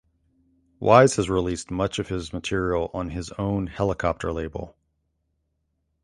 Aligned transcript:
Wiese 0.79 1.17
has 1.17 1.29
released 1.29 1.69
much 1.69 1.99
of 1.99 2.07
his 2.09 2.33
material 2.33 2.89
on 2.91 3.11
his 3.11 3.29
own 3.37 3.67
Helicopter 3.67 4.33
label. 4.33 4.75